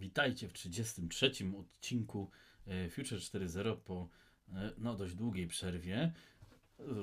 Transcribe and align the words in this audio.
Witajcie 0.00 0.48
w 0.48 0.52
33 0.52 1.30
odcinku 1.58 2.30
e, 2.66 2.88
Future 2.88 3.18
4.0 3.18 3.76
po 3.76 4.08
e, 4.52 4.72
no, 4.78 4.96
dość 4.96 5.14
długiej 5.14 5.46
przerwie, 5.46 6.12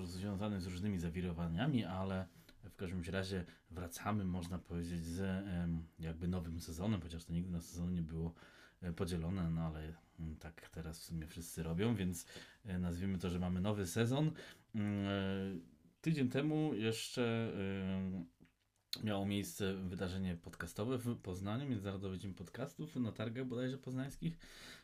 związanej 0.03 0.61
z 0.61 0.67
różnymi 0.67 0.99
zawirowaniami, 0.99 1.85
ale 1.85 2.27
w 2.69 2.75
każdym 2.75 3.03
razie 3.11 3.45
wracamy, 3.71 4.25
można 4.25 4.59
powiedzieć, 4.59 5.05
z 5.05 5.45
jakby 5.99 6.27
nowym 6.27 6.59
sezonem, 6.59 7.01
chociaż 7.01 7.25
to 7.25 7.33
nigdy 7.33 7.51
na 7.51 7.61
sezon 7.61 7.93
nie 7.93 8.01
było 8.01 8.33
e, 8.81 8.93
podzielone, 8.93 9.49
no 9.49 9.61
ale 9.61 9.93
mm, 10.19 10.35
tak 10.35 10.69
teraz 10.69 10.99
w 10.99 11.03
sumie 11.03 11.27
wszyscy 11.27 11.63
robią, 11.63 11.95
więc 11.95 12.25
nazwijmy 12.65 13.17
to, 13.17 13.29
że 13.29 13.39
mamy 13.39 13.61
nowy 13.61 13.87
sezon. 13.87 14.31
Mm, 14.75 15.61
Tydzień 16.01 16.29
temu 16.29 16.73
jeszcze 16.73 17.53
miało 19.03 19.25
miejsce 19.25 19.73
wydarzenie 19.73 20.35
podcastowe 20.35 20.97
w 20.97 21.15
Poznaniu, 21.15 21.69
Międzynarodowy 21.69 22.17
Dzień 22.17 22.33
Podcastów 22.33 22.95
na 22.95 23.11
targach 23.11 23.45
bodajże 23.45 23.77
poznańskich. 23.77 24.37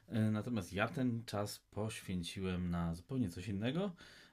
E, 0.08 0.32
Natomiast 0.32 0.74
ja 0.74 0.88
ten 0.88 1.24
czas 1.26 1.60
poświęciłem 1.60 2.70
na 2.70 2.96
zupełnie 2.96 3.30
coś 3.30 3.48
innego 3.48 3.92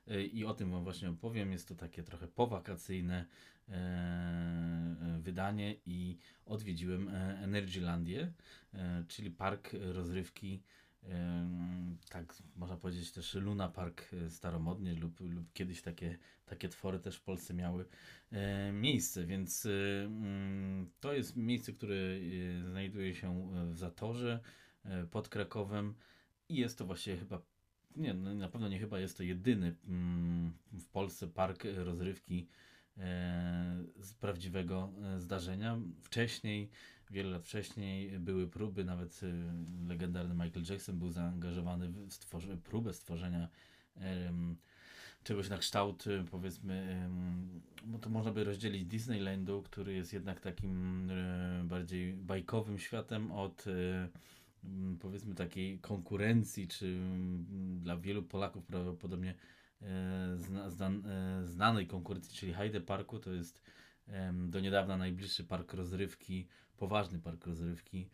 e, 0.08 0.22
i 0.24 0.44
o 0.44 0.54
tym 0.54 0.70
Wam 0.70 0.84
właśnie 0.84 1.10
opowiem. 1.10 1.52
Jest 1.52 1.68
to 1.68 1.74
takie 1.74 2.02
trochę 2.02 2.28
powakacyjne 2.28 3.26
e, 3.68 5.18
wydanie 5.20 5.76
i 5.86 6.18
odwiedziłem 6.46 7.08
Energylandię, 7.42 8.32
czyli 9.08 9.30
park 9.30 9.70
rozrywki 9.72 10.62
tak 12.26 12.34
można 12.56 12.76
powiedzieć 12.76 13.12
też 13.12 13.34
Luna 13.34 13.68
Park 13.68 14.10
e, 14.12 14.30
staromodnie 14.30 14.94
lub, 14.94 15.20
lub 15.20 15.52
kiedyś 15.52 15.82
takie, 15.82 16.18
takie 16.46 16.68
twory 16.68 16.98
też 16.98 17.16
w 17.16 17.22
Polsce 17.22 17.54
miały 17.54 17.84
e, 18.32 18.72
miejsce, 18.72 19.26
więc 19.26 19.66
e, 19.66 20.04
mm, 20.04 20.90
to 21.00 21.12
jest 21.12 21.36
miejsce, 21.36 21.72
które 21.72 21.96
znajduje 22.70 23.14
się 23.14 23.50
w 23.70 23.76
Zatorze 23.76 24.40
pod 25.10 25.28
Krakowem 25.28 25.94
i 26.48 26.56
jest 26.56 26.78
to 26.78 26.86
właściwie 26.86 27.16
chyba, 27.16 27.42
nie, 27.96 28.14
no 28.14 28.34
na 28.34 28.48
pewno 28.48 28.68
nie 28.68 28.78
chyba, 28.78 28.98
jest 28.98 29.16
to 29.16 29.22
jedyny 29.22 29.76
mm, 29.88 30.52
w 30.72 30.86
Polsce 30.86 31.28
park 31.28 31.64
rozrywki 31.76 32.48
z 34.00 34.14
prawdziwego 34.20 34.92
zdarzenia. 35.18 35.80
Wcześniej 36.02 36.70
Wiele 37.10 37.30
lat 37.30 37.44
wcześniej 37.44 38.18
były 38.18 38.48
próby, 38.48 38.84
nawet 38.84 39.22
y, 39.22 39.32
legendarny 39.88 40.34
Michael 40.34 40.66
Jackson 40.70 40.98
był 40.98 41.10
zaangażowany 41.10 41.88
w 41.88 42.60
próbę 42.62 42.92
stworzenia 42.92 43.48
em, 43.96 44.56
czegoś 45.24 45.48
na 45.48 45.58
kształt, 45.58 46.06
y, 46.06 46.24
powiedzmy, 46.30 46.74
em, 46.74 47.60
no 47.86 47.98
to 47.98 48.10
można 48.10 48.32
by 48.32 48.44
rozdzielić 48.44 48.84
Disneylandu, 48.84 49.62
który 49.62 49.94
jest 49.94 50.12
jednak 50.12 50.40
takim 50.40 51.10
e, 51.10 51.64
bardziej 51.64 52.12
bajkowym 52.12 52.78
światem 52.78 53.32
od 53.32 53.66
e, 53.66 54.08
m, 54.64 54.98
powiedzmy 55.00 55.34
takiej 55.34 55.78
konkurencji, 55.78 56.68
czy 56.68 56.86
m, 56.86 57.44
dla 57.82 57.96
wielu 57.96 58.22
Polaków 58.22 58.64
prawdopodobnie 58.64 59.34
e, 59.82 60.36
zna, 60.36 60.70
znan, 60.70 61.06
e, 61.06 61.46
znanej 61.46 61.86
konkurencji, 61.86 62.36
czyli 62.36 62.54
Hyde 62.54 62.80
Parku, 62.80 63.18
to 63.18 63.32
jest 63.32 63.62
do 64.32 64.60
niedawna 64.60 64.96
najbliższy 64.96 65.44
park 65.44 65.74
rozrywki 65.74 66.48
poważny 66.76 67.18
park 67.18 67.46
rozrywki 67.46 68.08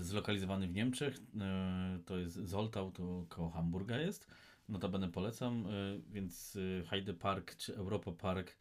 zlokalizowany 0.00 0.68
w 0.68 0.74
Niemczech. 0.74 1.18
e, 1.40 1.98
To 2.06 2.18
jest 2.18 2.34
Zoltau, 2.34 2.92
to 2.92 3.26
koło 3.28 3.50
Hamburga 3.50 3.98
jest. 3.98 4.26
Notabene 4.68 5.08
polecam, 5.08 5.66
e, 5.66 5.70
więc 6.10 6.58
e, 6.80 6.86
Heide 6.86 7.14
Park 7.14 7.56
czy 7.56 7.76
Europa 7.76 8.12
Park 8.12 8.56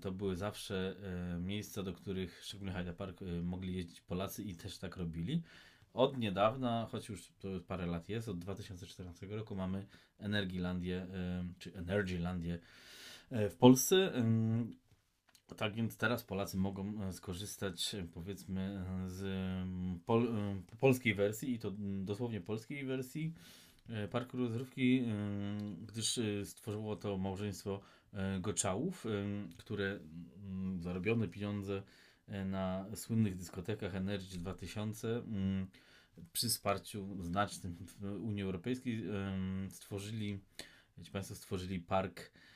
to 0.00 0.12
były 0.12 0.36
zawsze 0.36 0.96
miejsca, 1.40 1.82
do 1.82 1.92
których, 1.92 2.42
szczególnie 2.44 2.72
Heide 2.72 2.92
Park, 2.92 3.20
mogli 3.42 3.76
jeździć 3.76 4.00
Polacy 4.00 4.42
i 4.42 4.54
też 4.54 4.78
tak 4.78 4.96
robili. 4.96 5.42
Od 5.92 6.18
niedawna, 6.18 6.86
choć 6.90 7.08
już 7.08 7.32
to 7.38 7.48
parę 7.66 7.86
lat 7.86 8.08
jest, 8.08 8.28
od 8.28 8.38
2014 8.38 9.26
roku 9.26 9.56
mamy 9.56 9.86
Energilandię, 10.18 11.06
czy 11.58 11.74
Energylandię 11.74 12.58
w 13.30 13.54
Polsce. 13.58 14.12
Tak 15.56 15.74
więc 15.74 15.96
teraz 15.96 16.24
Polacy 16.24 16.56
mogą 16.56 17.02
e, 17.02 17.12
skorzystać 17.12 17.94
e, 17.94 18.04
powiedzmy 18.14 18.84
e, 19.06 19.10
z 19.10 19.24
pol, 20.06 20.28
polskiej 20.80 21.14
wersji 21.14 21.54
i 21.54 21.58
to 21.58 21.72
dosłownie 22.04 22.40
polskiej 22.40 22.84
wersji 22.84 23.34
e, 23.88 24.08
parku 24.08 24.36
rozrywki, 24.36 25.04
gdyż 25.86 26.18
e, 26.18 26.44
stworzyło 26.44 26.96
to 26.96 27.18
małżeństwo 27.18 27.80
e, 28.12 28.40
Goczałów, 28.40 29.04
które 29.56 30.00
zarobione 30.78 31.28
pieniądze 31.28 31.82
e, 32.28 32.44
na 32.44 32.86
słynnych 32.94 33.36
dyskotekach 33.36 33.94
Energy 33.94 34.38
2000 34.38 35.08
mm, 35.16 35.66
przy 36.32 36.48
wsparciu 36.48 37.22
znacznym 37.22 37.76
w 37.80 38.04
Unii 38.04 38.42
Europejskiej 38.42 39.04
stworzyli, 39.68 40.40
wiecie 40.98 41.10
Państwo, 41.10 41.34
stworzyli 41.34 41.80
park 41.80 42.20
e, 42.20 42.55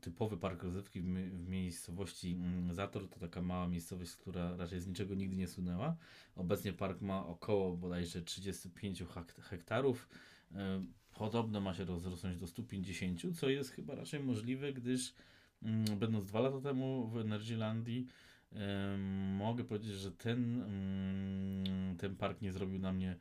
typowy 0.00 0.36
park 0.36 0.62
rozrywki 0.62 1.00
w, 1.00 1.04
mi- 1.04 1.30
w 1.30 1.48
miejscowości 1.48 2.32
mm, 2.32 2.74
Zator 2.74 3.08
to 3.08 3.20
taka 3.20 3.42
mała 3.42 3.68
miejscowość, 3.68 4.12
która 4.16 4.56
raczej 4.56 4.80
z 4.80 4.86
niczego 4.86 5.14
nigdy 5.14 5.36
nie 5.36 5.48
słynęła. 5.48 5.96
Obecnie 6.36 6.72
park 6.72 7.00
ma 7.00 7.26
około 7.26 7.76
bodajże 7.76 8.22
35 8.22 9.02
hek- 9.02 9.40
hektarów. 9.40 10.08
E, 10.54 10.84
Podobno 11.18 11.60
ma 11.60 11.74
się 11.74 11.84
rozrosnąć 11.84 12.36
do 12.40 12.46
150, 12.46 13.38
co 13.38 13.48
jest 13.48 13.70
chyba 13.70 13.94
raczej 13.94 14.20
możliwe, 14.20 14.72
gdyż 14.72 15.14
mm, 15.62 15.84
będąc 15.98 16.24
dwa 16.26 16.40
lata 16.40 16.60
temu 16.60 17.08
w 17.08 17.16
Energylandii 17.18 18.06
em, 18.52 19.34
mogę 19.36 19.64
powiedzieć, 19.64 19.92
że 19.92 20.12
ten, 20.12 20.62
mm, 20.62 21.96
ten 21.96 22.16
park 22.16 22.42
nie 22.42 22.52
zrobił 22.52 22.78
na 22.78 22.92
mnie 22.92 23.16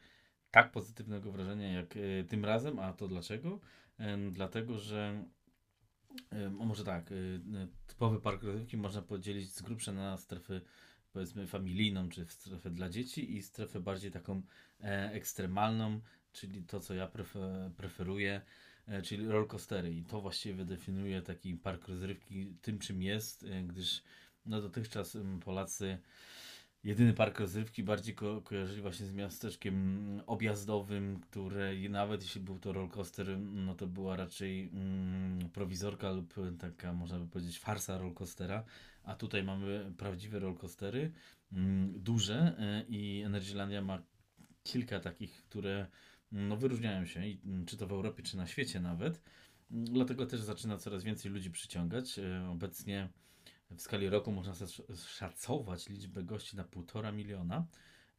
tak 0.51 0.71
pozytywnego 0.71 1.31
wrażenia 1.31 1.71
jak 1.73 1.97
e, 1.97 2.23
tym 2.23 2.45
razem, 2.45 2.79
a 2.79 2.93
to 2.93 3.07
dlaczego? 3.07 3.59
Dlatego, 4.31 4.79
że 4.79 5.25
może 6.51 6.83
tak, 6.83 7.11
y, 7.11 7.15
y, 7.15 7.41
typowy 7.87 8.21
park 8.21 8.43
rozrywki 8.43 8.77
można 8.77 9.01
podzielić 9.01 9.53
z 9.53 9.61
grubsza 9.61 9.91
na 9.91 10.17
strefę 10.17 10.61
powiedzmy 11.15 11.47
familijną, 11.47 12.09
czy 12.09 12.25
strefę 12.25 12.69
dla 12.69 12.89
dzieci 12.89 13.37
i 13.37 13.41
strefę 13.41 13.79
bardziej 13.79 14.11
taką 14.11 14.41
e, 14.81 15.11
ekstremalną, 15.11 16.01
czyli 16.31 16.63
to, 16.63 16.79
co 16.79 16.93
ja 16.93 17.07
prefe, 17.07 17.71
preferuję, 17.77 18.41
e, 18.87 19.01
czyli 19.01 19.27
rollercoastery 19.27 19.93
i 19.93 20.03
to 20.03 20.21
właściwie 20.21 20.65
definiuje 20.65 21.21
taki 21.21 21.55
park 21.55 21.87
rozrywki 21.87 22.57
tym, 22.61 22.79
czym 22.79 23.01
jest, 23.01 23.43
e, 23.43 23.63
gdyż 23.63 24.03
no 24.45 24.61
dotychczas 24.61 25.17
Polacy 25.45 25.97
jedyny 26.85 27.13
park 27.13 27.39
rozrywki 27.39 27.83
bardziej 27.83 28.15
ko 28.15 28.41
kojarzyli 28.41 28.81
właśnie 28.81 29.05
z 29.05 29.13
miasteczkiem 29.13 30.21
objazdowym, 30.27 31.19
które 31.19 31.89
nawet 31.89 32.21
jeśli 32.21 32.41
był 32.41 32.59
to 32.59 32.73
rollercoaster, 32.73 33.39
no 33.39 33.75
to 33.75 33.87
była 33.87 34.15
raczej 34.15 34.69
mm, 34.73 35.49
prowizorka 35.49 36.11
lub 36.11 36.33
taka, 36.59 36.93
można 36.93 37.19
by 37.19 37.27
powiedzieć, 37.27 37.59
farsa 37.59 37.97
rollercoastera, 37.97 38.63
a 39.03 39.15
tutaj 39.15 39.43
mamy 39.43 39.93
prawdziwe 39.97 40.39
rollercoastery, 40.39 41.11
mm, 41.51 42.03
duże 42.03 42.55
e, 42.59 42.85
i 42.89 43.21
Energylandia 43.21 43.81
ma 43.81 44.01
kilka 44.63 44.99
takich, 44.99 45.43
które 45.43 45.87
no, 46.31 46.57
wyróżniają 46.57 47.05
się, 47.05 47.27
i, 47.27 47.39
mm, 47.45 47.65
czy 47.65 47.77
to 47.77 47.87
w 47.87 47.91
Europie, 47.91 48.23
czy 48.23 48.37
na 48.37 48.47
świecie 48.47 48.79
nawet. 48.79 49.21
Mm, 49.71 49.85
Dlatego 49.85 50.25
też 50.25 50.41
zaczyna 50.41 50.77
coraz 50.77 51.03
więcej 51.03 51.31
ludzi 51.31 51.51
przyciągać. 51.51 52.19
E, 52.19 52.49
Obecnie 52.49 53.09
w 53.77 53.81
skali 53.81 54.09
roku 54.09 54.31
można 54.31 54.53
szacować 55.07 55.89
liczbę 55.89 56.23
gości 56.23 56.57
na 56.57 56.63
półtora 56.63 57.11
miliona. 57.11 57.65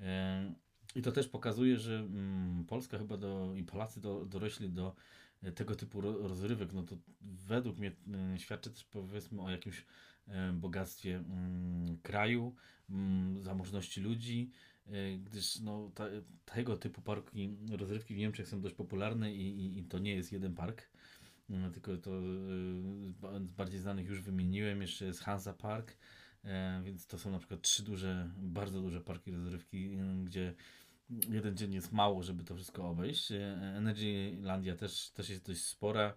E, 0.01 0.55
I 0.95 1.03
to 1.03 1.13
też 1.13 1.29
pokazuje, 1.29 1.79
że 1.79 1.99
mm, 1.99 2.65
Polska 2.65 2.99
chyba 2.99 3.17
do, 3.17 3.55
i 3.57 3.65
Polacy 3.65 4.01
do, 4.01 4.25
dorośli 4.25 4.71
do 4.71 4.97
e, 5.43 5.53
tego 5.53 5.75
typu 5.75 6.01
ro, 6.01 6.29
rozrywek. 6.29 6.73
No 6.73 6.83
to 6.83 6.97
według 7.21 7.79
mnie 7.79 7.93
e, 8.35 8.39
świadczy 8.39 8.71
też 8.71 8.85
powiedzmy 8.85 9.43
o 9.43 9.51
jakimś 9.51 9.85
bogactwie 10.55 11.17
mm, 11.17 11.99
kraju, 12.03 12.55
mm, 12.91 13.43
zamożności 13.43 14.01
ludzi, 14.01 14.51
gdyż 15.19 15.61
no, 15.61 15.91
ta, 15.95 16.05
tego 16.45 16.77
typu 16.77 17.03
parki 17.03 17.57
rozrywki 17.71 18.15
w 18.15 18.19
Niemczech 18.19 18.49
są 18.49 18.61
dość 18.61 18.75
popularne 18.75 19.35
i, 19.35 19.65
i, 19.65 19.79
i 19.79 19.85
to 19.85 19.99
nie 19.99 20.15
jest 20.15 20.33
jeden 20.33 20.55
park. 20.55 20.91
Tylko 21.73 21.97
to 21.97 22.11
bardziej 23.67 23.81
znanych 23.81 24.07
już 24.07 24.21
wymieniłem. 24.21 24.83
Jeszcze 24.83 25.05
jest 25.05 25.21
Hansa 25.21 25.53
Park, 25.53 25.97
e, 26.45 26.83
więc 26.85 27.07
to 27.07 27.19
są 27.19 27.31
na 27.31 27.39
przykład 27.39 27.63
trzy 27.63 27.83
duże, 27.83 28.31
bardzo 28.37 28.81
duże 28.81 29.01
parki 29.01 29.31
rozrywki, 29.31 29.95
y, 29.95 30.25
gdzie 30.25 30.55
jeden 31.29 31.57
dzień 31.57 31.75
jest 31.75 31.93
mało, 31.93 32.23
żeby 32.23 32.45
to 32.45 32.55
wszystko 32.55 32.89
obejść. 32.89 33.33
E, 33.33 33.37
Energylandia 33.77 34.77
też, 34.77 35.11
też 35.11 35.29
jest 35.29 35.47
dość 35.47 35.61
spora. 35.61 36.15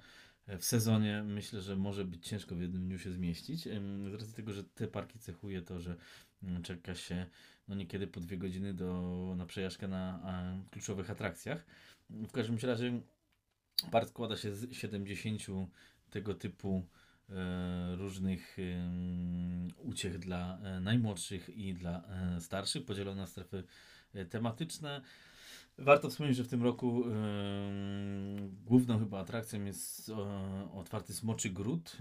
E, 0.47 0.57
W 0.57 0.65
sezonie 0.65 1.23
myślę, 1.23 1.61
że 1.61 1.75
może 1.75 2.05
być 2.05 2.27
ciężko 2.27 2.55
w 2.55 2.61
jednym 2.61 2.87
dniu 2.87 2.99
się 2.99 3.11
zmieścić. 3.11 3.63
Z 4.09 4.13
racji 4.13 4.33
tego, 4.33 4.53
że 4.53 4.63
te 4.63 4.87
parki 4.87 5.19
cechuje 5.19 5.61
to, 5.61 5.79
że 5.79 5.95
mm, 6.43 6.63
czeka 6.63 6.95
się 6.95 7.25
no 7.67 7.75
niekiedy 7.75 8.07
po 8.07 8.19
dwie 8.19 8.37
godziny 8.37 8.73
do, 8.73 9.33
na 9.37 9.45
przejażdżkę 9.45 9.87
na 9.87 10.21
kluczowych 10.71 11.09
atrakcjach. 11.09 11.65
W 12.09 12.31
każdym 12.31 12.57
razie 12.63 13.01
Park 13.91 14.09
składa 14.09 14.37
się 14.37 14.55
z 14.55 14.73
70 14.73 15.41
tego 16.09 16.33
typu 16.33 16.77
e, 16.77 17.08
różnych 17.97 18.57
uciech 19.77 20.19
dla 20.19 20.59
najmłodszych 20.81 21.49
i 21.49 21.73
dla 21.73 22.03
starszych, 22.39 22.85
podzielone 22.85 23.21
na 23.21 23.27
strefy 23.27 23.63
tematyczne. 24.29 25.01
Warto 25.77 26.09
wspomnieć, 26.09 26.37
że 26.37 26.43
w 26.43 26.47
tym 26.47 26.63
roku 26.63 27.03
główną 28.65 28.99
chyba 28.99 29.19
atrakcją 29.19 29.65
jest 29.65 30.11
otwarty 30.73 31.13
Smoczy 31.13 31.49
Gród, 31.49 31.97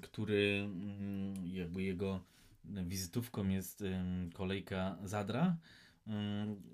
który 0.00 0.68
jakby 1.44 1.82
jego 1.82 2.24
wizytówką 2.64 3.48
jest 3.48 3.84
kolejka 4.34 4.98
Zadra 5.04 5.56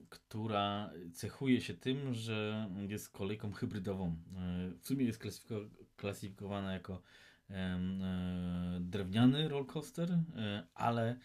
która 0.09 0.91
cechuje 1.13 1.61
się 1.61 1.75
tym, 1.75 2.15
że 2.15 2.69
jest 2.89 3.09
kolejką 3.09 3.53
hybrydową. 3.53 4.07
E, 4.07 4.71
w 4.81 4.87
sumie 4.87 5.05
jest 5.05 5.23
klasyfikowana 5.97 6.73
jako 6.73 6.93
e, 6.95 6.99
drewniany 8.81 9.49
rollcoaster, 9.49 10.11
e, 10.11 10.67
ale 10.75 11.17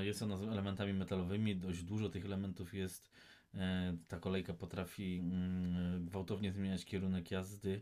jest 0.00 0.22
ona 0.22 0.36
z 0.36 0.42
elementami 0.42 0.92
metalowymi. 0.92 1.56
Dość 1.56 1.82
dużo 1.82 2.08
tych 2.08 2.24
elementów 2.24 2.74
jest. 2.74 3.10
Ta 4.08 4.18
kolejka 4.18 4.54
potrafi 4.54 5.18
mm, 5.18 6.06
gwałtownie 6.06 6.52
zmieniać 6.52 6.84
kierunek 6.84 7.30
jazdy. 7.30 7.80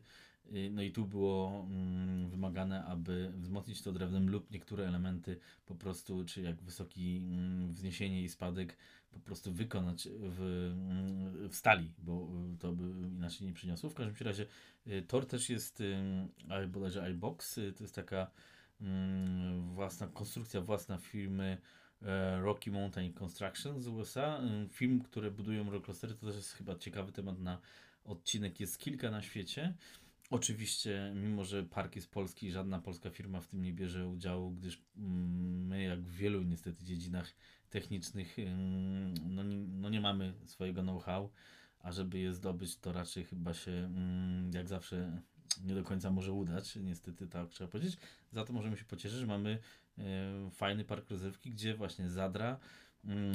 No 0.70 0.82
i 0.82 0.92
tu 0.92 1.04
było 1.04 1.66
mm, 1.70 2.28
wymagane, 2.28 2.84
aby 2.84 3.32
wzmocnić 3.36 3.82
to 3.82 3.92
drewnem 3.92 4.30
lub 4.30 4.50
niektóre 4.50 4.88
elementy 4.88 5.38
po 5.66 5.74
prostu, 5.74 6.24
czy 6.24 6.42
jak 6.42 6.62
wysoki 6.62 7.16
mm, 7.16 7.72
wzniesienie 7.72 8.22
i 8.22 8.28
spadek, 8.28 8.76
po 9.10 9.20
prostu 9.20 9.52
wykonać 9.52 10.08
w, 10.12 10.72
w 11.50 11.56
stali, 11.56 11.92
bo 11.98 12.28
to 12.58 12.72
by 12.72 13.08
inaczej 13.08 13.46
nie 13.46 13.52
przyniosło. 13.52 13.90
W 13.90 13.94
każdym 13.94 14.26
razie 14.26 14.46
y, 14.86 15.02
tor 15.02 15.26
też 15.26 15.50
jest 15.50 15.80
y, 15.80 16.66
bodajże 16.68 17.02
iBox, 17.02 17.58
y, 17.58 17.72
to 17.72 17.84
jest 17.84 17.94
taka 17.94 18.30
mm, 18.80 19.74
własna 19.74 20.06
konstrukcja, 20.06 20.60
własna 20.60 20.98
firmy 20.98 21.58
e, 22.02 22.40
Rocky 22.40 22.70
Mountain 22.70 23.12
Construction 23.12 23.80
z 23.80 23.88
USA. 23.88 24.40
Film, 24.70 25.00
które 25.00 25.30
budują 25.30 25.70
rollcoastery, 25.70 26.14
to 26.14 26.26
też 26.26 26.36
jest 26.36 26.52
chyba 26.52 26.76
ciekawy 26.76 27.12
temat 27.12 27.38
na 27.38 27.58
odcinek. 28.04 28.60
Jest 28.60 28.78
kilka 28.78 29.10
na 29.10 29.22
świecie. 29.22 29.74
Oczywiście, 30.30 31.12
mimo 31.14 31.44
że 31.44 31.62
park 31.62 31.96
jest 31.96 32.10
polski, 32.10 32.50
żadna 32.50 32.78
polska 32.78 33.10
firma 33.10 33.40
w 33.40 33.46
tym 33.46 33.62
nie 33.62 33.72
bierze 33.72 34.08
udziału, 34.08 34.50
gdyż 34.50 34.82
mm, 34.96 35.66
my, 35.66 35.82
jak 35.82 36.02
w 36.02 36.16
wielu 36.16 36.42
niestety 36.42 36.84
dziedzinach 36.84 37.34
technicznych, 37.70 38.36
no, 39.28 39.42
no 39.68 39.88
nie 39.90 40.00
mamy 40.00 40.34
swojego 40.44 40.82
know-how, 40.82 41.30
a 41.78 41.92
żeby 41.92 42.18
je 42.18 42.34
zdobyć, 42.34 42.78
to 42.78 42.92
raczej 42.92 43.24
chyba 43.24 43.54
się, 43.54 43.90
jak 44.54 44.68
zawsze, 44.68 45.22
nie 45.64 45.74
do 45.74 45.84
końca 45.84 46.10
może 46.10 46.32
udać. 46.32 46.76
Niestety 46.76 47.26
tak 47.26 47.48
trzeba 47.48 47.70
powiedzieć. 47.70 47.96
Za 48.32 48.44
to 48.44 48.52
możemy 48.52 48.76
się 48.76 48.84
pocieszyć, 48.84 49.18
że 49.18 49.26
mamy 49.26 49.58
e, 49.98 50.50
fajny 50.50 50.84
park 50.84 51.10
rozrywki, 51.10 51.50
gdzie 51.50 51.74
właśnie 51.74 52.10
Zadra 52.10 52.58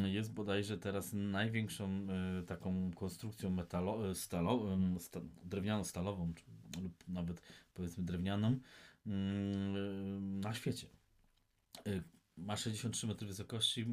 jest 0.06 0.34
bodajże 0.34 0.78
teraz 0.78 1.14
największą 1.14 1.90
e, 1.90 2.44
taką 2.44 2.92
konstrukcją 2.96 3.50
metalo, 3.50 4.16
stalo, 4.16 4.78
sta, 5.00 5.20
drewniano-stalową, 5.46 6.34
lub 6.82 7.08
nawet 7.08 7.42
powiedzmy 7.74 8.04
drewnianą 8.04 8.60
na 10.22 10.54
świecie 10.54 10.88
e, 11.88 12.04
ma 12.38 12.58
63 12.58 13.08
metry 13.08 13.28
wysokości, 13.28 13.86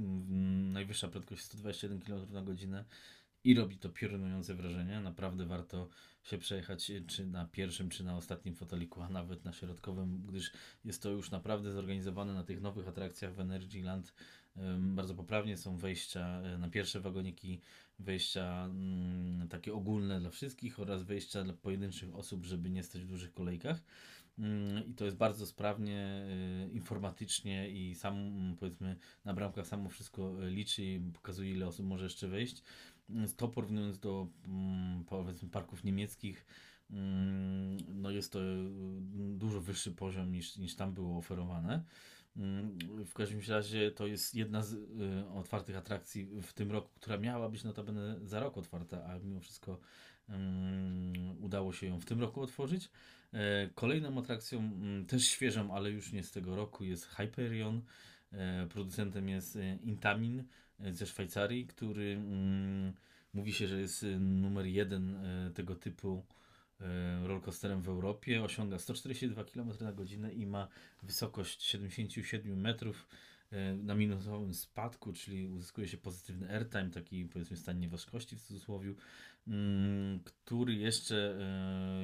najwyższa 0.72 1.08
prędkość 1.08 1.42
121 1.42 2.00
km 2.00 2.32
na 2.32 2.42
godzinę 2.42 2.84
i 3.44 3.54
robi 3.54 3.78
to 3.78 3.88
piorunujące 3.88 4.54
wrażenie. 4.54 5.00
Naprawdę 5.00 5.46
warto 5.46 5.88
się 6.22 6.38
przejechać 6.38 6.90
e, 6.90 7.00
czy 7.00 7.26
na 7.26 7.44
pierwszym, 7.44 7.88
czy 7.88 8.04
na 8.04 8.16
ostatnim 8.16 8.54
foteliku, 8.54 9.02
a 9.02 9.08
nawet 9.08 9.44
na 9.44 9.52
środkowym, 9.52 10.22
gdyż 10.26 10.52
jest 10.84 11.02
to 11.02 11.10
już 11.10 11.30
naprawdę 11.30 11.72
zorganizowane 11.72 12.34
na 12.34 12.44
tych 12.44 12.60
nowych 12.60 12.88
atrakcjach 12.88 13.34
w 13.34 13.40
Energyland. 13.40 14.14
Bardzo 14.78 15.14
poprawnie 15.14 15.56
są 15.56 15.76
wejścia 15.76 16.40
e, 16.40 16.58
na 16.58 16.68
pierwsze 16.68 17.00
wagoniki, 17.00 17.60
wejścia 17.98 18.64
mm, 18.64 19.48
takie 19.48 19.74
ogólne 19.74 20.20
dla 20.20 20.30
wszystkich 20.30 20.80
oraz 20.80 21.02
wejścia 21.02 21.44
dla 21.44 21.52
pojedynczych 21.52 22.14
osób, 22.14 22.46
żeby 22.46 22.70
nie 22.70 22.82
stać 22.82 23.02
w 23.02 23.08
dużych 23.08 23.32
kolejkach. 23.32 23.82
Mm, 24.38 24.86
i 24.86 24.94
to 24.94 25.04
jest 25.04 25.16
bardzo 25.16 25.46
sprawnie, 25.46 26.26
y, 26.68 26.72
informatycznie 26.72 27.70
i 27.70 27.94
sam 27.94 28.14
mm, 28.16 28.56
powiedzmy 28.56 28.96
na 29.24 29.34
bramkach 29.34 29.66
samo 29.66 29.88
wszystko 29.88 30.46
y, 30.46 30.50
liczy 30.50 30.84
i 30.84 31.00
pokazuje 31.00 31.50
ile 31.50 31.66
osób 31.66 31.86
może 31.86 32.04
jeszcze 32.04 32.28
wejść. 32.28 32.62
To 33.36 33.48
porównując 33.48 33.98
do 33.98 34.26
powiedzmy 35.06 35.48
parków 35.48 35.84
niemieckich, 35.84 36.46
no 37.94 38.10
jest 38.10 38.32
to 38.32 38.38
dużo 39.14 39.60
wyższy 39.60 39.92
poziom 39.92 40.32
niż, 40.32 40.56
niż 40.56 40.74
tam 40.74 40.94
było 40.94 41.18
oferowane. 41.18 41.84
W 43.06 43.14
każdym 43.14 43.40
razie 43.48 43.90
to 43.90 44.06
jest 44.06 44.34
jedna 44.34 44.62
z 44.62 44.76
otwartych 45.34 45.76
atrakcji 45.76 46.26
w 46.42 46.52
tym 46.52 46.72
roku, 46.72 46.90
która 46.94 47.18
miała 47.18 47.48
być 47.48 47.64
notabene 47.64 48.16
za 48.22 48.40
rok 48.40 48.58
otwarta, 48.58 49.04
a 49.04 49.18
mimo 49.18 49.40
wszystko 49.40 49.80
udało 51.40 51.72
się 51.72 51.86
ją 51.86 52.00
w 52.00 52.04
tym 52.04 52.20
roku 52.20 52.40
otworzyć. 52.40 52.90
E, 53.34 53.68
kolejną 53.74 54.18
atrakcją, 54.18 54.58
mm, 54.58 55.06
też 55.06 55.28
świeżą, 55.28 55.74
ale 55.74 55.90
już 55.90 56.12
nie 56.12 56.22
z 56.22 56.30
tego 56.30 56.56
roku, 56.56 56.84
jest 56.84 57.06
Hyperion. 57.06 57.82
E, 58.32 58.66
producentem 58.66 59.28
jest 59.28 59.56
e, 59.56 59.76
Intamin 59.76 60.44
ze 60.92 61.06
Szwajcarii, 61.06 61.66
który 61.66 62.12
mm, 62.12 62.92
mówi 63.34 63.52
się, 63.52 63.68
że 63.68 63.80
jest 63.80 64.06
numer 64.20 64.66
jeden 64.66 65.16
tego 65.54 65.74
typu 65.74 66.24
rollercoasterem 67.22 67.82
w 67.82 67.88
Europie. 67.88 68.44
Osiąga 68.44 68.78
142 68.78 69.44
km 69.44 69.70
na 69.80 69.92
godzinę 69.92 70.32
i 70.32 70.46
ma 70.46 70.68
wysokość 71.02 71.62
77 71.62 72.60
metrów 72.60 73.08
na 73.76 73.94
minusowym 73.94 74.54
spadku, 74.54 75.12
czyli 75.12 75.46
uzyskuje 75.46 75.88
się 75.88 75.96
pozytywny 75.96 76.50
airtime, 76.50 76.90
taki 76.90 77.24
powiedzmy 77.24 77.56
stan 77.56 77.80
nieważkości 77.80 78.36
w 78.36 78.42
cudzysłowie, 78.42 78.94
Mm, 79.48 80.20
który 80.24 80.74
jeszcze 80.74 81.16
e, 81.16 81.44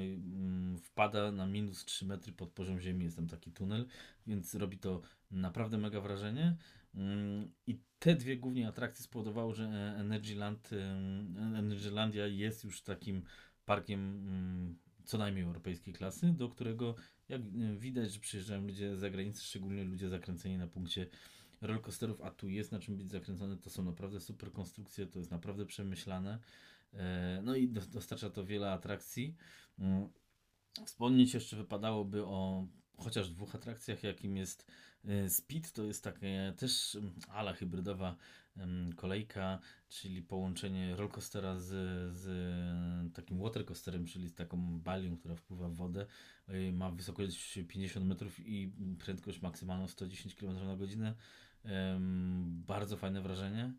mm, 0.02 0.78
wpada 0.78 1.32
na 1.32 1.46
minus 1.46 1.84
3 1.84 2.06
metry 2.06 2.32
pod 2.32 2.50
poziom 2.50 2.80
ziemi. 2.80 3.04
Jest 3.04 3.16
tam 3.16 3.26
taki 3.26 3.52
tunel, 3.52 3.86
więc 4.26 4.54
robi 4.54 4.78
to 4.78 5.00
naprawdę 5.30 5.78
mega 5.78 6.00
wrażenie. 6.00 6.56
Mm, 6.94 7.50
I 7.66 7.78
te 7.98 8.14
dwie 8.14 8.36
głównie 8.36 8.68
atrakcje 8.68 9.04
spowodowały, 9.04 9.54
że 9.54 9.94
Energyland, 9.98 10.70
e, 10.72 11.58
Energylandia 11.58 12.26
jest 12.26 12.64
już 12.64 12.82
takim 12.82 13.22
parkiem 13.64 14.78
co 15.04 15.18
najmniej 15.18 15.44
europejskiej 15.44 15.94
klasy, 15.94 16.32
do 16.32 16.48
którego 16.48 16.94
jak 17.28 17.40
e, 17.40 17.76
widać, 17.76 18.12
że 18.12 18.20
przyjeżdżają 18.20 18.62
ludzie 18.62 18.96
z 18.96 19.00
zagranicy, 19.00 19.44
szczególnie 19.44 19.84
ludzie 19.84 20.08
zakręceni 20.08 20.58
na 20.58 20.66
punkcie 20.66 21.06
rollercoasterów, 21.60 22.20
a 22.20 22.30
tu 22.30 22.48
jest 22.48 22.72
na 22.72 22.78
czym 22.78 22.96
być 22.96 23.10
zakręcony, 23.10 23.56
to 23.56 23.70
są 23.70 23.84
naprawdę 23.84 24.20
super 24.20 24.52
konstrukcje, 24.52 25.06
to 25.06 25.18
jest 25.18 25.30
naprawdę 25.30 25.66
przemyślane. 25.66 26.38
E, 26.94 27.40
no 27.44 27.56
i 27.56 27.68
dostarcza 27.68 28.30
to 28.30 28.44
wiele 28.44 28.72
atrakcji. 28.72 29.36
Mm, 29.78 30.08
wspomnieć 30.86 31.34
jeszcze 31.34 31.56
wypadałoby 31.56 32.24
o 32.24 32.66
chociaż 32.96 33.28
dwóch 33.28 33.54
atrakcjach, 33.54 34.02
jakim 34.02 34.36
jest 34.36 34.66
e, 35.04 35.30
Speed, 35.30 35.70
to 35.72 35.84
jest 35.84 36.04
takie 36.04 36.54
też 36.56 36.94
mm, 36.94 37.14
ala 37.28 37.52
hybrydowa 37.52 38.16
kolejka, 38.96 39.58
czyli 39.88 40.22
połączenie 40.22 40.96
rollcoastera 40.96 41.58
z, 41.58 41.66
z 42.16 43.14
takim 43.14 43.38
watercoasterem, 43.38 44.06
czyli 44.06 44.28
z 44.28 44.34
taką 44.34 44.80
balią, 44.80 45.16
która 45.16 45.34
wpływa 45.34 45.68
w 45.68 45.74
wodę. 45.74 46.06
E, 46.48 46.72
ma 46.72 46.90
wysokość 46.90 47.58
50 47.68 48.06
metrów 48.06 48.40
i 48.40 48.72
prędkość 48.98 49.42
maksymalną 49.42 49.88
110 49.88 50.34
km 50.34 50.66
na 50.66 50.76
godzinę. 50.76 51.14
Bardzo 52.66 52.96
fajne 52.96 53.22
wrażenie 53.22 53.72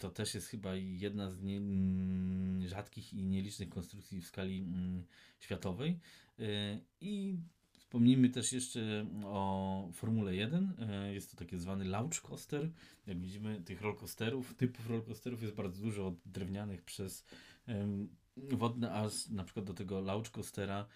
to 0.00 0.10
też 0.10 0.34
jest 0.34 0.46
chyba 0.46 0.74
jedna 0.74 1.30
z 1.30 1.42
nie, 1.42 1.56
mm, 1.56 2.68
rzadkich 2.68 3.12
i 3.12 3.24
nielicznych 3.24 3.68
konstrukcji 3.68 4.20
w 4.20 4.26
skali 4.26 4.58
mm, 4.58 5.04
światowej. 5.40 5.98
Y, 6.38 6.80
I 7.00 7.38
Wspomnijmy 7.90 8.28
też 8.28 8.52
jeszcze 8.52 9.06
o 9.24 9.88
Formule 9.92 10.34
1. 10.34 10.72
Y, 11.08 11.14
jest 11.14 11.30
to 11.30 11.36
taki 11.36 11.58
zwany 11.58 11.84
launch 11.84 12.22
coaster. 12.22 12.70
Jak 13.06 13.20
widzimy, 13.20 13.60
tych 13.64 13.80
rollcoasterów, 13.80 14.54
typów 14.54 14.90
rollcoasterów 14.90 15.42
jest 15.42 15.54
bardzo 15.54 15.82
dużo, 15.82 16.06
od 16.06 16.14
drewnianych 16.26 16.82
przez 16.82 17.24
wodne, 18.36 18.92
aż 18.92 19.28
na 19.28 19.44
przykład 19.44 19.66
do 19.66 19.74
tego 19.74 20.00
launch 20.00 20.30
coastera. 20.30 20.86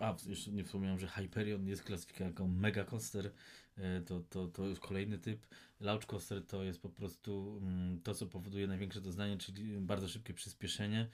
A, 0.00 0.16
jeszcze 0.26 0.50
nie 0.50 0.64
wspomniałem, 0.64 0.98
że 0.98 1.06
Hyperion 1.06 1.66
jest 1.66 1.82
klasyfikowany 1.84 2.30
jako 2.30 2.46
mega 2.46 2.84
coaster. 2.84 3.32
E, 3.76 4.00
to, 4.00 4.20
to, 4.20 4.46
to 4.46 4.62
kolejny 4.80 5.18
typ. 5.18 5.46
Launch 5.80 6.06
coaster 6.06 6.46
to 6.46 6.64
jest 6.64 6.82
po 6.82 6.88
prostu 6.88 7.58
mm, 7.62 8.00
to, 8.00 8.14
co 8.14 8.26
powoduje 8.26 8.66
największe 8.66 9.00
doznanie, 9.00 9.36
czyli 9.36 9.80
bardzo 9.80 10.08
szybkie 10.08 10.34
przyspieszenie 10.34 11.08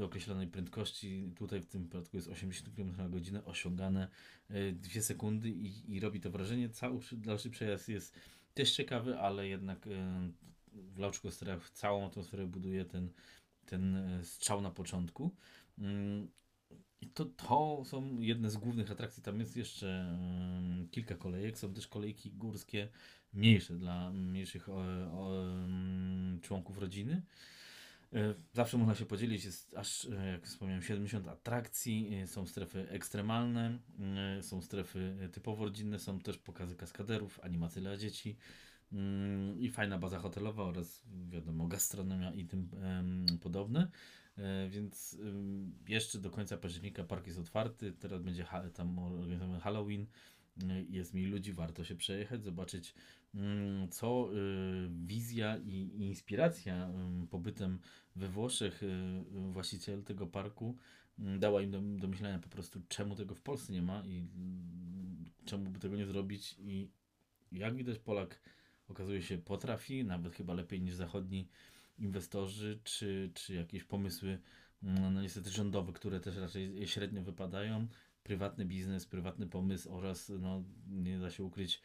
do 0.00 0.06
określonej 0.06 0.46
prędkości. 0.46 1.32
Tutaj 1.36 1.60
w 1.60 1.66
tym 1.66 1.88
przypadku 1.88 2.16
jest 2.16 2.28
80 2.28 2.76
km 2.76 2.96
na 2.96 3.08
godzinę, 3.08 3.44
osiągane 3.44 4.08
2 4.72 4.90
e, 4.96 5.02
sekundy 5.02 5.50
i, 5.50 5.94
i 5.94 6.00
robi 6.00 6.20
to 6.20 6.30
wrażenie. 6.30 6.68
Cały 6.68 7.00
dalszy 7.12 7.50
przejazd 7.50 7.88
jest 7.88 8.16
też 8.54 8.72
ciekawy, 8.72 9.18
ale 9.18 9.48
jednak 9.48 9.86
e, 9.86 10.30
w 10.72 10.98
launch 10.98 11.20
coasterach 11.20 11.70
całą 11.70 12.06
atmosferę 12.06 12.46
buduje 12.46 12.84
ten, 12.84 13.10
ten 13.66 14.08
strzał 14.22 14.60
na 14.60 14.70
początku. 14.70 15.30
Mm, 15.78 16.28
I 17.00 17.06
to, 17.06 17.24
to 17.24 17.82
są 17.84 18.20
jedne 18.20 18.50
z 18.50 18.56
głównych 18.56 18.90
atrakcji. 18.90 19.22
Tam 19.22 19.40
jest 19.40 19.56
jeszcze 19.56 20.00
mm, 20.00 20.88
kilka 20.88 21.14
kolejek. 21.14 21.58
Są 21.58 21.74
też 21.74 21.88
kolejki 21.88 22.30
górskie, 22.30 22.88
mniejsze 23.32 23.74
dla 23.74 24.12
mniejszych 24.12 24.68
mm, 24.68 26.40
członków 26.40 26.78
rodziny. 26.78 27.22
E, 28.14 28.34
zawsze 28.52 28.78
można 28.78 28.94
się 28.94 29.06
podzielić, 29.06 29.44
jest 29.44 29.74
aż, 29.74 30.04
e, 30.04 30.26
jak 30.26 30.46
wspomniałem, 30.46 30.82
70 30.82 31.28
atrakcji, 31.28 32.14
e, 32.14 32.26
są 32.26 32.46
strefy 32.46 32.88
ekstremalne, 32.88 33.78
są 34.40 34.62
strefy 34.62 35.28
typowo 35.32 35.64
rodzinne, 35.64 35.98
są 35.98 36.20
też 36.20 36.38
pokazy 36.38 36.76
kaskaderów, 36.76 37.40
animacje 37.42 37.82
dla 37.82 37.96
dzieci 37.96 38.36
mm, 38.92 39.60
i 39.60 39.70
fajna 39.70 39.98
baza 39.98 40.18
hotelowa 40.18 40.64
oraz 40.64 41.02
wiadomo 41.28 41.66
gastronomia 41.66 42.32
i 42.32 42.44
tym 42.44 42.68
podobne. 43.40 43.90
Więc 44.70 45.18
jeszcze 45.88 46.18
do 46.18 46.30
końca 46.30 46.56
października 46.56 47.04
park 47.04 47.26
jest 47.26 47.38
otwarty, 47.38 47.92
teraz 47.92 48.22
będzie 48.22 48.46
tam 48.74 48.98
organizowany 48.98 49.60
Halloween, 49.60 50.06
jest 50.88 51.14
mi 51.14 51.26
ludzi, 51.26 51.52
warto 51.52 51.84
się 51.84 51.96
przejechać, 51.96 52.44
zobaczyć 52.44 52.94
Mm, 53.34 53.88
co 53.88 54.28
y, 54.32 54.88
wizja 55.06 55.56
i 55.56 55.90
inspiracja 55.98 56.90
pobytem 57.30 57.78
we 58.16 58.28
Włoszech 58.28 58.82
y, 58.82 59.22
właściciel 59.52 60.02
tego 60.02 60.26
parku 60.26 60.76
mm, 61.18 61.40
dała 61.40 61.62
im 61.62 61.70
do, 61.70 61.80
do 61.80 62.08
myślenia 62.08 62.38
po 62.38 62.48
prostu, 62.48 62.80
czemu 62.88 63.16
tego 63.16 63.34
w 63.34 63.40
Polsce 63.40 63.72
nie 63.72 63.82
ma 63.82 64.02
i 64.06 64.18
mm, 64.18 65.24
czemu 65.44 65.70
by 65.70 65.78
tego 65.78 65.96
nie 65.96 66.06
zrobić. 66.06 66.56
I 66.58 66.88
jak 67.52 67.74
widać, 67.74 67.98
Polak 67.98 68.40
okazuje 68.88 69.22
się 69.22 69.38
potrafi, 69.38 70.04
nawet 70.04 70.34
chyba 70.34 70.54
lepiej 70.54 70.80
niż 70.80 70.94
zachodni 70.94 71.48
inwestorzy, 71.98 72.80
czy, 72.84 73.30
czy 73.34 73.54
jakieś 73.54 73.84
pomysły, 73.84 74.38
no 74.82 75.22
niestety 75.22 75.50
rządowe, 75.50 75.92
które 75.92 76.20
też 76.20 76.36
raczej 76.36 76.88
średnio 76.88 77.22
wypadają. 77.22 77.86
Prywatny 78.22 78.64
biznes, 78.64 79.06
prywatny 79.06 79.46
pomysł 79.46 79.92
oraz, 79.92 80.32
no, 80.40 80.64
nie 80.88 81.18
da 81.18 81.30
się 81.30 81.44
ukryć, 81.44 81.82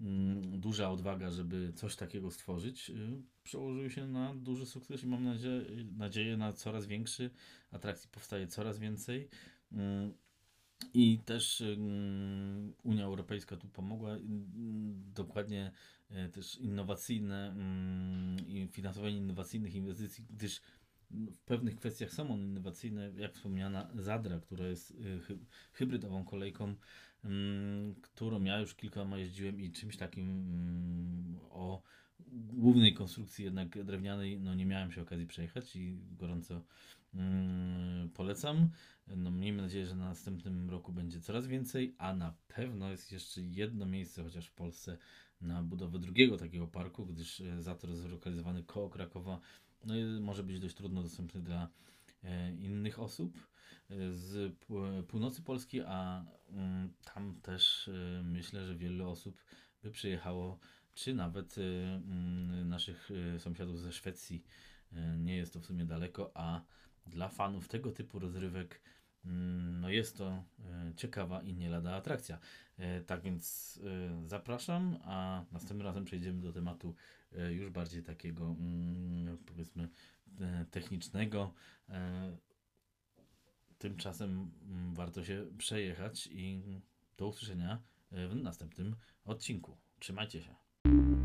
Mm, 0.00 0.60
duża 0.60 0.90
odwaga, 0.90 1.30
żeby 1.30 1.72
coś 1.72 1.96
takiego 1.96 2.30
stworzyć, 2.30 2.90
y, 2.90 3.22
przełożyły 3.42 3.90
się 3.90 4.06
na 4.06 4.34
duży 4.34 4.66
sukces 4.66 5.02
i 5.02 5.06
mam 5.06 5.24
nadzieję, 5.24 5.64
nadzieję 5.96 6.36
na 6.36 6.52
coraz 6.52 6.86
większy. 6.86 7.30
Atrakcji 7.70 8.10
powstaje 8.10 8.46
coraz 8.46 8.78
więcej. 8.78 9.28
Mm, 9.72 10.12
I 10.94 11.18
też 11.24 11.60
mm, 11.60 12.74
Unia 12.82 13.04
Europejska 13.04 13.56
tu 13.56 13.68
pomogła. 13.68 14.16
Dokładnie 15.14 15.72
też 16.32 16.56
innowacyjne 16.56 17.54
i 18.46 18.68
finansowanie 18.72 19.16
innowacyjnych 19.16 19.74
inwestycji, 19.74 20.24
gdyż 20.30 20.60
w 21.10 21.38
pewnych 21.38 21.76
kwestiach 21.76 22.12
są 22.12 22.30
one 22.30 22.42
innowacyjne, 22.42 23.12
jak 23.16 23.34
wspomniana 23.34 23.90
Zadra, 23.94 24.40
która 24.40 24.66
jest 24.66 24.90
y, 24.90 25.20
hybrydową 25.72 26.24
kolejką 26.24 26.74
Mm, 27.24 27.94
którą 27.94 28.44
ja 28.44 28.58
już 28.58 28.74
kilkoma 28.74 29.18
jeździłem 29.18 29.60
i 29.60 29.72
czymś 29.72 29.96
takim 29.96 30.30
mm, 30.30 31.38
o 31.50 31.82
głównej 32.52 32.94
konstrukcji 32.94 33.44
jednak 33.44 33.84
drewnianej 33.84 34.40
no 34.40 34.54
nie 34.54 34.66
miałem 34.66 34.92
się 34.92 35.02
okazji 35.02 35.26
przejechać 35.26 35.76
i 35.76 35.98
gorąco 36.18 36.62
mm, 37.14 38.10
polecam. 38.10 38.70
No 39.16 39.30
miejmy 39.30 39.62
nadzieję, 39.62 39.86
że 39.86 39.96
na 39.96 40.04
następnym 40.04 40.70
roku 40.70 40.92
będzie 40.92 41.20
coraz 41.20 41.46
więcej, 41.46 41.94
a 41.98 42.14
na 42.14 42.34
pewno 42.48 42.90
jest 42.90 43.12
jeszcze 43.12 43.42
jedno 43.42 43.86
miejsce, 43.86 44.24
chociaż 44.24 44.46
w 44.46 44.54
Polsce, 44.54 44.98
na 45.40 45.62
budowę 45.62 45.98
drugiego 45.98 46.36
takiego 46.36 46.66
parku, 46.66 47.06
gdyż 47.06 47.40
e, 47.40 47.62
Zator 47.62 47.90
jest 47.90 48.02
zlokalizowany 48.02 48.62
koło 48.62 48.90
Krakowa, 48.90 49.40
no 49.84 49.96
i 49.96 50.04
może 50.04 50.42
być 50.42 50.60
dość 50.60 50.74
trudno 50.74 51.02
dostępny 51.02 51.40
dla 51.40 51.68
e, 52.24 52.54
innych 52.54 52.98
osób 52.98 53.48
z 54.10 54.54
północy 55.08 55.42
Polski, 55.42 55.80
a 55.80 56.24
mm, 56.50 56.92
tam 57.14 57.40
też 57.42 57.88
y, 57.88 58.20
myślę, 58.24 58.66
że 58.66 58.76
wiele 58.76 59.06
osób 59.06 59.44
by 59.82 59.90
przyjechało, 59.90 60.58
czy 60.94 61.14
nawet 61.14 61.56
mm, 61.58 62.68
naszych 62.68 63.10
sąsiadów 63.38 63.80
ze 63.80 63.92
Szwecji. 63.92 64.44
Nie 65.18 65.36
jest 65.36 65.52
to 65.52 65.60
w 65.60 65.66
sumie 65.66 65.84
daleko, 65.84 66.30
a 66.34 66.62
dla 67.06 67.28
fanów 67.28 67.68
tego 67.68 67.92
typu 67.92 68.18
rozrywek 68.18 68.80
mm, 69.24 69.80
no 69.80 69.90
jest 69.90 70.16
to 70.16 70.44
ciekawa 70.96 71.42
i 71.42 71.54
nie 71.54 71.70
lada 71.70 71.94
atrakcja. 71.94 72.38
Tak 73.06 73.22
więc 73.22 73.78
zapraszam, 74.24 74.98
a 75.04 75.44
następnym 75.52 75.86
razem 75.86 76.04
przejdziemy 76.04 76.40
do 76.40 76.52
tematu 76.52 76.94
już 77.50 77.70
bardziej 77.70 78.02
takiego 78.02 78.56
powiedzmy 79.46 79.88
technicznego 80.70 81.54
Tymczasem 83.78 84.50
mm, 84.70 84.94
warto 84.94 85.24
się 85.24 85.46
przejechać 85.58 86.28
i 86.32 86.62
do 87.16 87.26
usłyszenia 87.26 87.82
w 88.10 88.36
następnym 88.36 88.96
odcinku. 89.24 89.76
Trzymajcie 89.98 90.42
się. 90.42 90.54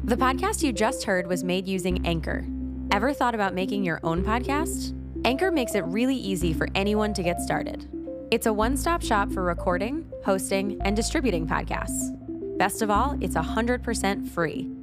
The 0.08 0.18
podcast 0.18 0.64
you 0.64 0.74
just 0.86 1.06
heard 1.06 1.28
was 1.28 1.44
made 1.44 1.76
using 1.76 2.08
Anchor. 2.08 2.44
Ever 2.92 3.16
thought 3.16 3.36
about 3.36 3.56
making 3.56 3.86
your 3.86 4.00
own 4.04 4.24
podcast? 4.24 4.94
Anchor 5.26 5.52
makes 5.52 5.76
it 5.76 5.84
really 5.86 6.16
easy 6.16 6.54
for 6.54 6.68
anyone 6.76 7.14
to 7.14 7.24
get 7.24 7.42
started. 7.42 7.88
It's 8.32 8.46
a 8.48 8.54
one 8.54 8.78
stop 8.78 9.02
shop 9.02 9.32
for 9.32 9.44
recording, 9.44 10.06
hosting, 10.26 10.78
and 10.82 10.96
distributing 10.96 11.48
podcasts. 11.48 12.12
Best 12.58 12.82
of 12.82 12.90
all, 12.90 13.18
it's 13.22 13.36
100% 13.36 14.30
free. 14.30 14.83